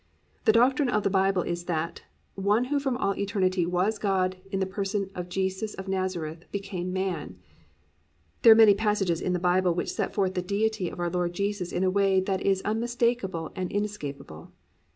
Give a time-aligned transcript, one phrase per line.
[0.45, 2.01] The doctrine of the Bible is that,
[2.33, 6.91] One Who from all eternity was God in the person of Jesus of Nazareth became
[6.91, 7.37] man.
[8.41, 11.33] There are many passages in the Bible which set forth the Deity of our Lord
[11.33, 14.51] Jesus in a way that is unmistakable and inescapable.